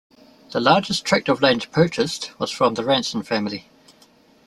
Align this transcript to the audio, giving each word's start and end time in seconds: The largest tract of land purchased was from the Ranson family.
The 0.49 0.59
largest 0.59 1.05
tract 1.05 1.29
of 1.29 1.43
land 1.43 1.67
purchased 1.71 2.31
was 2.39 2.49
from 2.49 2.73
the 2.73 2.83
Ranson 2.83 3.21
family. 3.21 3.69